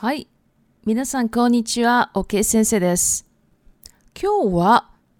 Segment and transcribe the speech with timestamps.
[0.00, 0.28] はい。
[0.86, 2.12] 皆さん、こんにちは。
[2.14, 3.26] オケ先生です。
[4.14, 4.72] 今日は、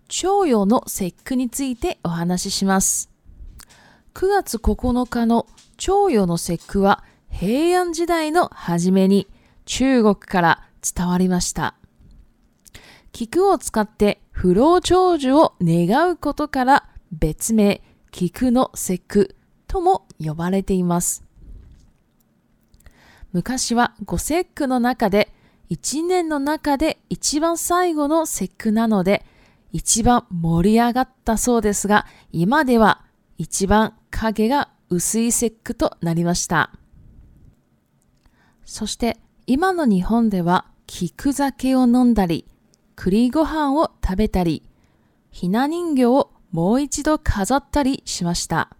[0.06, 3.10] 腸腰の節句についてお話しします。
[4.14, 9.27] 9月9日の腸用の節句は、平安時代の初めに
[9.64, 10.64] 中国から
[10.95, 11.74] 伝わりました。
[13.10, 19.36] 菊を使って不老長寿を願うことから別名、菊の節句
[19.66, 21.27] とも呼ばれています。
[23.32, 25.30] 昔は5節句の中で
[25.70, 29.24] 1年の中で一番最後の節句なので
[29.73, 33.05] 一番盛り上がったそうですが今では
[33.36, 36.70] 一番影が薄い節句となりました
[38.64, 42.47] そして今の日本では菊酒を飲んだり
[42.97, 44.62] 栗ご飯を食べたり
[45.31, 48.70] ひな人形をもう一度飾ったりしました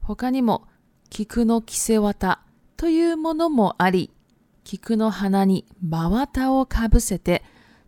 [0.00, 0.64] 他にも
[1.12, 2.40] 菊の着せ綿
[2.78, 4.10] というものもあり、
[4.64, 7.42] 菊の花に真綿をかぶせて、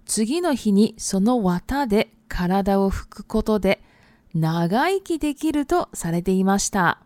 [0.05, 3.81] 次の日にその綿で体を拭くことで
[4.34, 6.98] 長生きできるとされていました。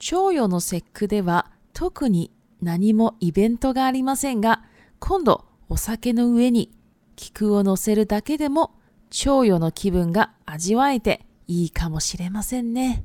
[0.00, 4.64] 長与の節句では特に何もイベントがありませんが、
[4.98, 6.72] 今度お酒の上に
[7.14, 8.74] 菊を乗せるだけでも
[9.10, 13.04] 長与の気分が味わえていいかもしれませんね。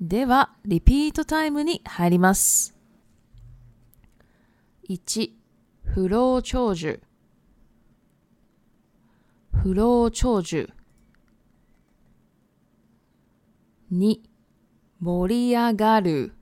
[0.00, 2.74] では、リピートタイムに入ります。
[4.88, 5.30] 1、
[5.84, 7.00] 不老長寿。
[9.52, 10.68] 不老長寿。
[13.92, 14.18] 2、
[14.98, 16.32] 盛り上がる。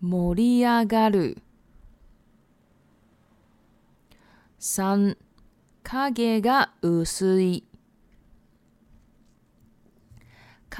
[0.00, 1.38] 盛り上がる。
[4.60, 5.16] 3、
[5.82, 7.67] 影が薄い。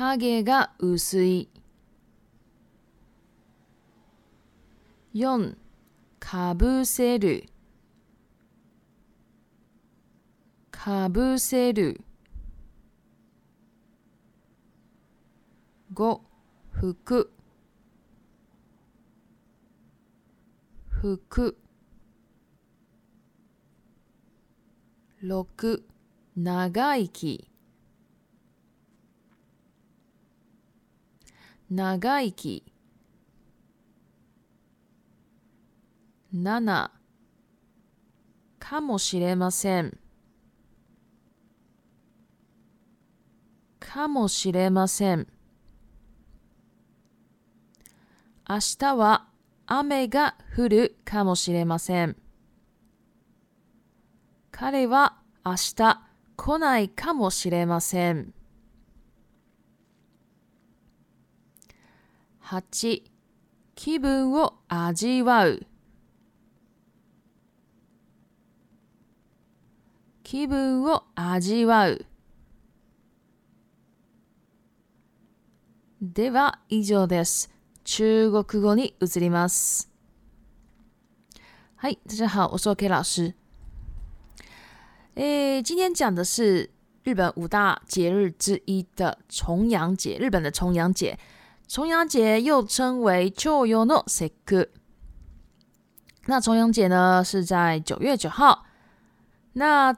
[0.01, 1.49] 影が薄い。
[5.13, 5.57] 4.
[6.21, 7.47] かぶせる。
[10.71, 12.01] かぶせる。
[15.93, 16.21] 5.
[16.71, 17.33] 服。
[20.87, 21.59] 服。
[25.25, 25.83] 6.
[26.37, 27.51] 長生き。
[31.71, 32.65] 長生き
[36.35, 36.91] 7
[38.59, 39.99] かもしれません
[43.81, 45.27] かもしれません
[48.49, 49.27] 明日は
[49.67, 52.17] 雨が降るかもしれません
[54.53, 56.01] 彼は明日
[56.37, 58.33] 来ないかもしれません。
[62.51, 63.03] 8
[63.75, 65.67] 気分を味わう
[70.23, 72.07] 気分を味わう
[76.01, 77.51] では以上です
[77.85, 79.91] 中国語に移ります
[81.77, 83.35] はい大家好我是 OK 老师
[85.17, 86.71] 诶今天讲的是
[87.03, 91.19] 日本五大节日之一的重阳节日本的重阳节
[91.69, 94.33] 重阳节又称为秋月の节，
[96.25, 98.65] 那重阳节呢是在九月九号。
[99.53, 99.95] 那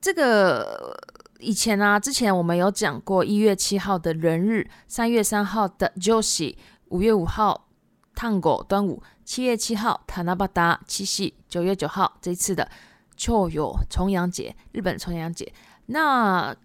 [0.00, 0.98] 这个
[1.40, 6.56] 以前呢，之前我们有讲过一月七号的人日，三月三号的 j o h i
[6.88, 7.68] 五月五号
[8.14, 12.66] 汤果端午，七月七号タナ巴ダ七夕，九月九号这一次的
[13.14, 15.52] 秋游重阳节，日本重阳节。
[15.84, 16.56] 那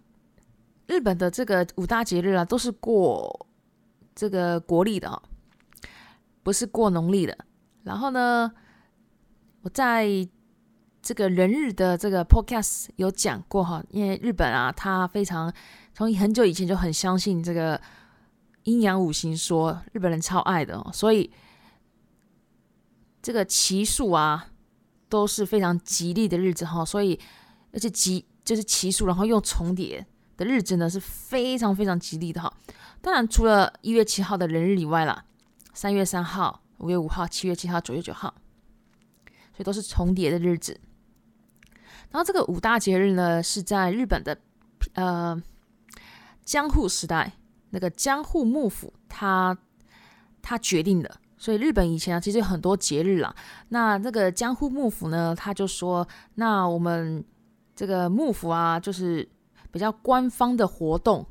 [0.88, 3.48] 日本的这个五大节日啊，都是过。
[4.20, 5.24] 这个国历的哦，
[6.44, 7.38] 不是过农历的。
[7.86, 8.52] 然后呢，
[9.62, 10.06] 我在
[11.02, 15.54] 这个人日的这个 podcast 有讲过哈，因为日本啊，他非常
[15.94, 17.80] 从很久以前就很相信这个
[18.64, 21.32] 阴阳五行说，日本人超爱的，所以
[23.22, 24.50] 这个奇数啊
[25.08, 27.18] 都是非常吉利的日子哈，所以
[27.72, 30.06] 而且吉就是奇数，然后又重叠。
[30.40, 32.52] 的日子呢是非常非常吉利的哈，
[33.02, 35.26] 当然除了一月七号的人日以外啦，
[35.74, 38.34] 三月三号、五月五号、七月七号、九月九号，
[39.52, 40.80] 所以都是重叠的日子。
[42.12, 44.38] 然后这个五大节日呢是在日本的
[44.94, 45.38] 呃
[46.46, 47.34] 江户时代
[47.70, 49.56] 那个江户幕府他
[50.42, 53.36] 他决定的，所以日本以前啊其实有很多节日啦。
[53.68, 57.22] 那这个江户幕府呢他就说，那我们
[57.76, 59.28] 这个幕府啊就是。
[59.72, 61.26] 比较官方的活动，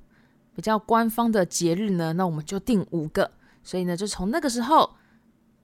[0.55, 3.31] 比较官方的节日呢，那我们就定五个。
[3.63, 4.97] 所以呢，就从那个时候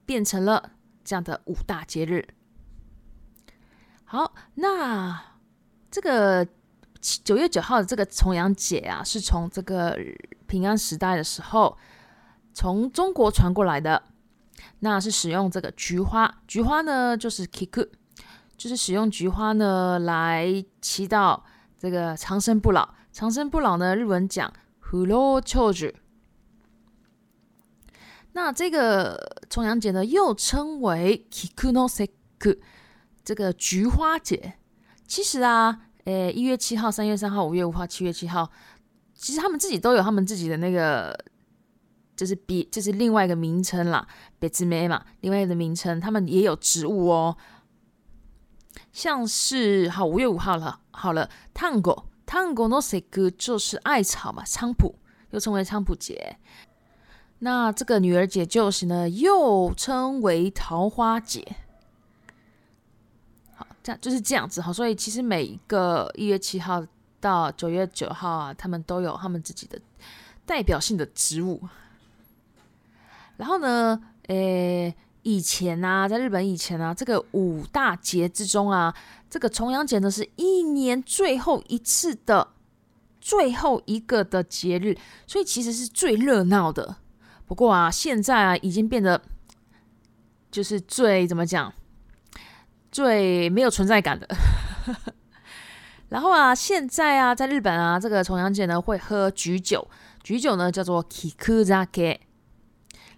[0.05, 0.71] 变成了
[1.03, 2.27] 这样的五大节日。
[4.03, 5.19] 好，那
[5.89, 6.45] 这个
[7.01, 9.97] 九月九号的这个重阳节啊，是从这个
[10.47, 11.75] 平安时代的时候
[12.53, 14.01] 从中国传过来的。
[14.79, 17.85] 那是使用这个菊花，菊花呢就是 kiku，
[18.55, 20.45] 就是使用菊花呢来
[20.81, 21.39] 祈祷。
[21.85, 23.95] 这个长生不老，长生不老呢？
[23.95, 25.93] 日文讲 h u l o c h o j u
[28.31, 32.57] 那这个重阳节呢，又称为 “kikuno sekku”，
[33.23, 34.55] 这个菊花节。
[35.05, 38.51] 其实啊，诶，一月七号、三月三号、五月五号、七月七号，
[39.13, 41.15] 其实他们自己都有他们自己的那个，
[42.17, 44.07] 就是比，就是另外一个名称啦
[44.39, 47.37] 别 e t 嘛，另外一个名称，他们也有植物哦。
[48.91, 54.93] 像是好五月五号了，好了，汤果汤果，那首歌就是艾草嘛，菖蒲
[55.31, 56.37] 又称为菖蒲节。
[57.39, 61.45] 那这个女儿节就是呢，又称为桃花节。
[63.55, 64.61] 好，这样就是这样子。
[64.61, 66.85] 好，所以其实每一个一月七号
[67.19, 69.79] 到九月九号啊，他们都有他们自己的
[70.45, 71.61] 代表性的植物。
[73.37, 74.95] 然后呢，诶。
[75.25, 78.93] 以前啊，在日本以前啊，这个五大节之中啊，
[79.27, 82.49] 这个重阳节呢是一年最后一次的
[83.19, 84.95] 最后一个的节日，
[85.25, 86.97] 所以其实是最热闹的。
[87.47, 89.19] 不过啊，现在啊，已经变得
[90.51, 91.73] 就是最怎么讲，
[92.91, 94.27] 最没有存在感的。
[96.09, 99.87] 然后啊，现在啊，在日本啊，这个重阳节呢会喝菊酒，
[100.21, 101.29] 菊酒呢叫做 z
[101.73, 102.24] a k け。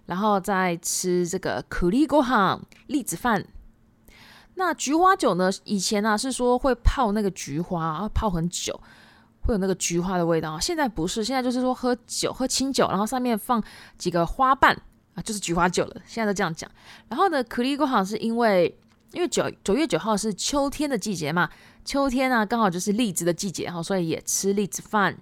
[0.08, 3.44] 然后再吃这个可力锅饭、栗子饭。
[4.54, 5.50] 那菊花酒呢？
[5.64, 8.74] 以前呢是说会泡那个菊花，泡很久，
[9.42, 10.58] 会有那个菊花的味道。
[10.58, 13.62] 现在不是，现在就是说喝酒，喝清酒，然后上面放
[13.98, 14.74] 几个花瓣
[15.14, 15.96] 啊，就是菊花酒了。
[16.06, 16.68] 现在都这样讲。
[17.08, 18.76] 然后呢，可力锅好是因为
[19.12, 21.50] 因为九九月九号是秋天的季节嘛，
[21.84, 25.18] 秋天啊刚好就是栗子的季节哈，所以也吃栗子饭。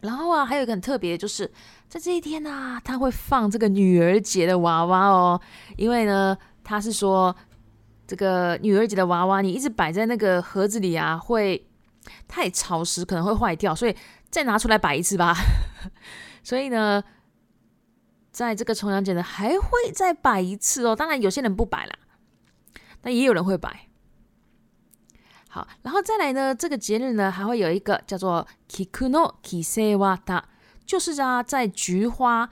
[0.00, 1.50] 然后啊，还有一个很特别的就是。
[1.88, 5.40] 在这一天呢，他会放这个女儿节的娃娃哦，
[5.76, 7.34] 因为呢，他是说
[8.06, 11.66] 这个女儿节的娃娃你一直摆在那个盒子里啊，会
[12.26, 13.96] 太潮湿，可能会坏掉，所以
[14.28, 15.34] 再拿出来摆一次吧。
[16.44, 17.02] 所以呢，
[18.32, 19.64] 在这个重阳节呢，还会
[19.94, 20.94] 再摆一次哦。
[20.94, 21.92] 当然，有些人不摆啦，
[23.02, 23.86] 那也有人会摆。
[25.48, 30.18] 好，然后再来呢，这个节日呢，还会有一个叫做 Kikuno Kise Wat。
[30.26, 30.44] a
[30.88, 32.48] 就是啊，在菊花，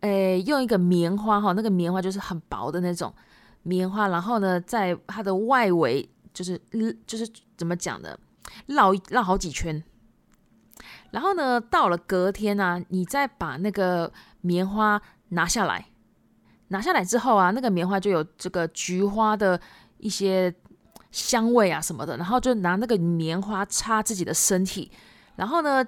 [0.00, 3.12] 诶，用一个棉花哈，那个棉花就是很薄的那种
[3.62, 6.60] 棉花，然后呢，在它的外围就是
[7.06, 7.26] 就是
[7.56, 8.20] 怎么讲的，
[8.66, 9.82] 绕绕好几圈，
[11.12, 14.12] 然后呢，到了隔天啊，你再把那个
[14.42, 15.00] 棉花
[15.30, 15.86] 拿下来，
[16.68, 19.58] 拿下来之后啊，那个棉花就有这个菊花的
[19.96, 20.54] 一些
[21.10, 24.92] 香味啊什么的，然后就拿那个棉花擦自己的身体，
[25.36, 25.82] 然后呢。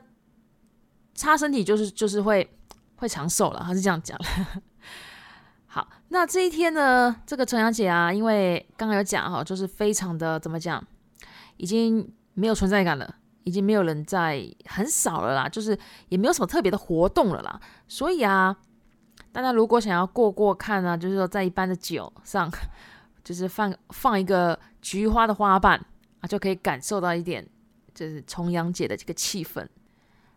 [1.15, 2.49] 擦身体就是就是会
[2.97, 4.19] 会长寿了，他是这样讲。
[4.19, 4.25] 的。
[5.67, 10.85] 好，那这一天呢，这个重阳节啊，因为刚刚有讲哈，就是非常的怎么讲，
[11.57, 13.13] 已经没有存在感了，
[13.45, 15.77] 已经没有人在，很少了啦，就是
[16.09, 17.61] 也没有什么特别的活动了啦。
[17.89, 18.55] 所以啊，
[19.33, 22.49] 大家如果想要过过看呢，就是说在一般的酒上，
[23.25, 25.85] 就是放放一个菊花的花瓣
[26.21, 27.45] 啊，就可以感受到一点，
[27.93, 29.67] 就是重阳节的这个气氛。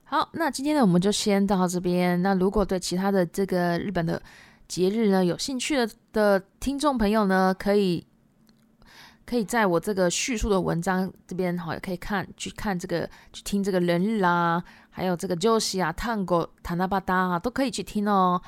[0.09, 2.21] 好，那今天呢，我们就先到这边。
[2.21, 4.21] 那如果对其他的这个日本的
[4.65, 8.05] 节日呢有兴趣的的听众朋友呢，可以
[9.25, 18.41] 可以在我这个叙述的文章这边哈，也可以看去看这个去听这个人日啊，还有这个 j o s 啊、Tango Tanabata 啊，都可以去听哦。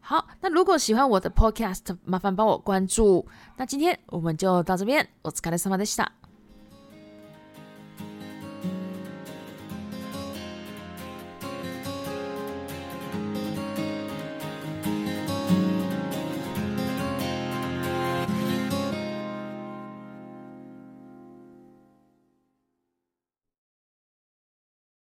[0.00, 3.26] 好，那如果喜欢我的 Podcast，麻烦帮我关注。
[3.56, 5.08] 那今天我们就到这边。
[5.22, 6.06] 我是卡疲れ様德西た。